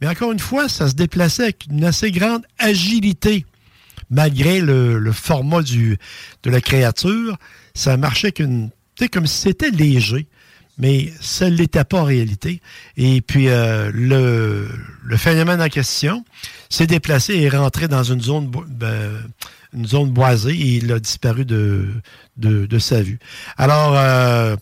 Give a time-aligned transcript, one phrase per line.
[0.00, 3.44] Mais encore une fois, ça se déplaçait avec une assez grande agilité.
[4.10, 5.98] Malgré le, le format du,
[6.42, 7.36] de la créature,
[7.74, 8.70] ça marchait qu'une,
[9.10, 10.28] comme si c'était léger,
[10.78, 12.60] mais ça ne l'était pas en réalité.
[12.96, 14.68] Et puis, euh, le,
[15.02, 16.24] le phénomène en question
[16.68, 19.22] s'est déplacé et est rentré dans une zone, ben,
[19.72, 21.88] une zone boisée et il a disparu de,
[22.36, 23.18] de, de sa vue.
[23.56, 24.56] Alors, euh,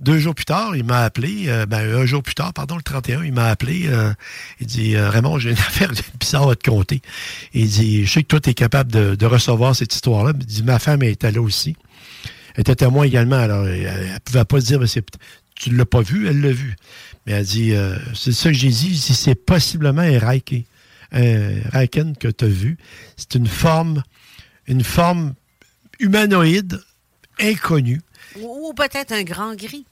[0.00, 2.82] deux jours plus tard, il m'a appelé, euh, ben, un jour plus tard, pardon, le
[2.82, 3.82] 31, il m'a appelé.
[3.86, 4.12] euh,
[4.60, 7.00] il dit euh, Raymond, j'ai une affaire bizarre à te compter.
[7.52, 10.32] Il dit Je sais que toi, tu es capable de, recevoir cette histoire-là.
[10.38, 11.76] Il dit Ma femme était là aussi.
[12.54, 13.36] Elle était témoin également.
[13.36, 14.80] Alors, elle, elle pouvait pas dire
[15.54, 16.76] Tu ne l'as pas vu, elle l'a vu.
[17.26, 17.72] Mais elle dit
[18.14, 18.98] C'est ça que j'ai dit.
[18.98, 20.64] Si c'est possiblement un Reiken,
[21.12, 22.76] un Reiken que tu as vu.
[23.16, 24.02] C'est une forme,
[24.66, 25.34] une forme
[26.00, 26.80] humanoïde
[27.40, 28.00] inconnue.
[28.40, 29.84] Ou, ou peut-être un grand gris.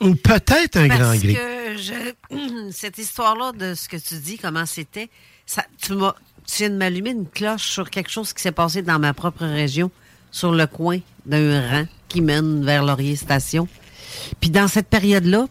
[0.00, 1.34] Ou peut-être un Parce grand gris.
[1.34, 5.08] que je- cette histoire-là de ce que tu dis, comment c'était,
[5.46, 6.14] ça, tu, m'as,
[6.46, 9.44] tu viens de m'allumer une cloche sur quelque chose qui s'est passé dans ma propre
[9.46, 9.90] région,
[10.30, 13.68] sur le coin d'un rang qui mène vers Laurier Station.
[14.40, 15.46] Puis dans cette période-là,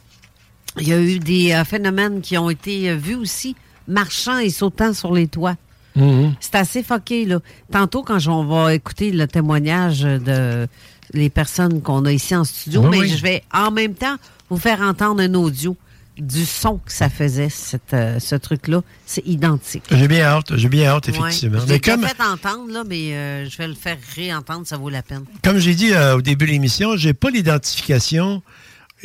[0.80, 3.56] il y a eu des euh, phénomènes qui ont été euh, vus aussi,
[3.88, 5.56] marchant et sautant sur les toits.
[5.96, 6.34] Mhm.
[6.40, 7.40] C'est assez fucké, là.
[7.72, 10.68] Tantôt, quand on va écouter le témoignage de
[11.14, 13.10] les personnes qu'on a ici en studio, Oui, mais oui.
[13.10, 14.16] je vais en même temps
[14.50, 15.78] vous faire entendre un audio
[16.18, 18.82] du son que ça faisait, cette, euh, ce truc-là.
[19.06, 19.84] C'est identique.
[19.92, 21.58] J'ai bien hâte, j'ai bien hâte, effectivement.
[21.60, 21.66] Ouais.
[21.68, 24.90] Je l'ai comme, fait entendre, là, mais euh, je vais le faire réentendre, ça vaut
[24.90, 25.24] la peine.
[25.44, 28.42] comme j'ai dit euh, au début de l'émission, j'ai pas l'identification.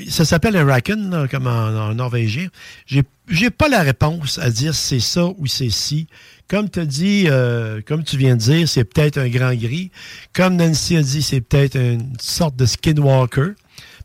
[0.08, 2.48] Ça s'appelle un Raken, là, comme en, en norvégien.
[2.86, 6.06] J'ai, j'ai pas la réponse à dire c'est ça ou c'est ci.
[6.48, 9.90] Comme tu dit, euh, comme tu viens de dire, c'est peut-être un grand gris.
[10.32, 13.54] Comme Nancy a dit, c'est peut-être une sorte de skinwalker.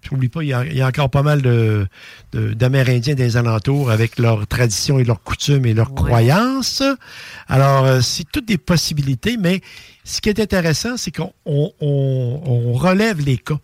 [0.02, 1.88] Puis n'oublie pas, il y, a, il y a encore pas mal de,
[2.34, 5.96] de- d'Amérindiens des alentours avec leurs traditions et leurs coutumes et leurs Ouais.
[5.96, 6.84] croyances.
[7.48, 9.62] Alors, euh, c'est toutes des possibilités, mais
[10.04, 13.60] ce qui est intéressant, c'est qu'on on- on- on relève les cas,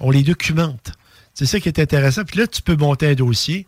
[0.00, 0.90] on les documente.
[1.36, 2.24] C'est ça qui est intéressant.
[2.24, 3.66] Puis là, tu peux monter un dossier,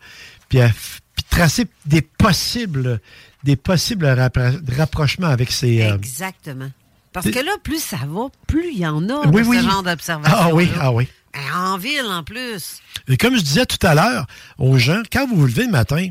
[0.48, 2.98] puis, à f- puis tracer des possibles,
[3.44, 5.82] des possibles rappro- rapprochements avec ces...
[5.82, 6.70] euh, Exactement.
[7.12, 9.58] Parce que là, plus ça va, plus il y en a Oui, de oui.
[9.58, 10.36] ce genre d'observation.
[10.40, 11.08] ah oui, ah oui.
[11.54, 12.80] En ville, en plus.
[13.06, 14.26] Et comme je disais tout à l'heure
[14.58, 16.08] aux gens, quand vous vous levez le matin,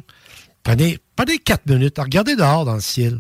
[0.64, 3.20] prenez, prenez quatre minutes, regardez dehors dans le ciel.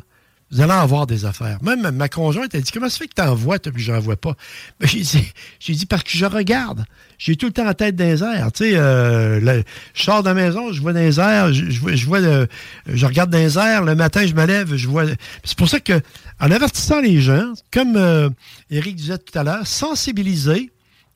[0.49, 1.61] Vous allez en voir des affaires.
[1.61, 3.99] Même ma conjointe, elle dit Comment ça fait que tu en vois, toi, puis j'en
[3.99, 4.35] vois pas?
[4.79, 6.85] Ben, J'ai dit, dit Parce que je regarde.
[7.17, 8.17] J'ai tout le temps la tête dans les.
[8.51, 9.61] Tu sais, euh,
[9.93, 12.45] je sors de la maison, je vois dans les je, vois, je,
[12.87, 13.85] je regarde dans.
[13.85, 15.03] Le matin, je me lève, je vois.
[15.43, 15.99] C'est pour ça que,
[16.39, 18.29] en avertissant les gens, comme euh,
[18.69, 20.71] Eric disait tout à l'heure, sensibiliser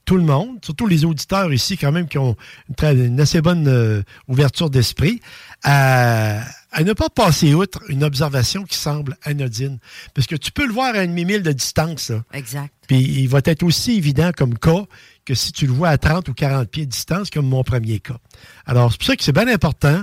[0.06, 2.36] tout le monde, surtout les auditeurs ici quand même qui ont
[2.70, 5.22] une, très- une assez bonne euh, ouverture d'esprit,
[5.64, 6.42] à,
[6.72, 9.78] à ne pas passer outre une observation qui semble anodine.
[10.14, 12.24] Parce que tu peux le voir à une demi-mille de distance, là.
[12.34, 12.74] Exact.
[12.88, 14.86] Puis il va être aussi évident comme cas
[15.24, 18.00] que si tu le vois à 30 ou 40 pieds de distance, comme mon premier
[18.00, 18.18] cas.
[18.66, 20.02] Alors, c'est pour ça que c'est bien important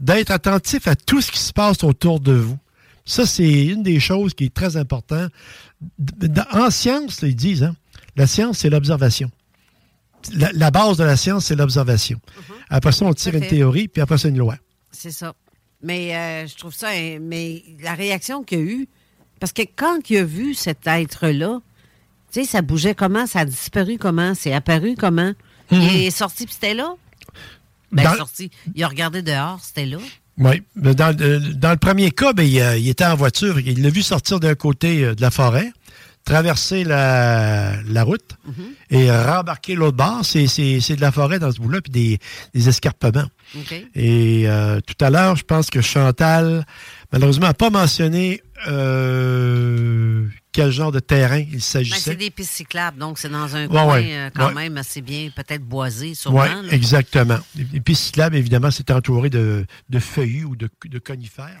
[0.00, 2.58] d'être attentif à tout ce qui se passe autour de vous.
[3.04, 5.30] Ça, c'est une des choses qui est très importante.
[6.52, 7.76] En science, là, ils disent, hein,
[8.16, 9.30] la science, c'est l'observation.
[10.34, 12.18] La, la base de la science, c'est l'observation.
[12.70, 14.56] Après ça, on tire une théorie, puis après ça, une loi.
[14.90, 15.34] C'est ça.
[15.82, 16.88] Mais euh, je trouve ça.
[16.90, 18.88] hein, Mais la réaction qu'il y a eu.
[19.40, 21.60] Parce que quand il a vu cet être-là,
[22.32, 25.32] tu sais, ça bougeait comment, ça a disparu comment, c'est apparu comment?
[25.70, 26.94] Il est sorti, puis c'était là?
[27.92, 28.50] Ben, Dans- sorti.
[28.74, 29.98] Il a regardé dehors, c'était là?
[30.38, 30.62] Oui.
[30.76, 33.58] Dans, le- dans le premier cas, ben, il, euh, il était en voiture.
[33.60, 35.72] Il l'a vu sortir d'un côté euh, de la forêt,
[36.24, 38.36] traverser la, la route
[38.90, 40.24] et rembarquer l'autre bord.
[40.24, 42.18] C'est, c'est, c'est de la forêt dans ce bout-là, puis des,
[42.54, 43.28] des escarpements.
[43.94, 46.64] Et euh, tout à l'heure, je pense que Chantal,
[47.12, 52.00] malheureusement, n'a pas mentionné euh, quel genre de terrain il Ben, s'agissait.
[52.12, 54.54] c'est des pistes cyclables, donc c'est dans un Ouais, coin ouais, euh, quand ouais.
[54.54, 56.42] même assez bien, peut-être boisé, sûrement.
[56.42, 57.38] Oui, exactement.
[57.74, 61.60] Et puis cyclable, évidemment, c'est entouré de, de feuillus ou de, de conifères.